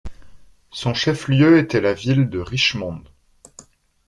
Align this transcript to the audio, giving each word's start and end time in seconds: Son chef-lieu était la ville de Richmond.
Son 0.71 0.95
chef-lieu 0.95 1.59
était 1.59 1.79
la 1.79 1.93
ville 1.93 2.27
de 2.27 2.39
Richmond. 2.39 3.03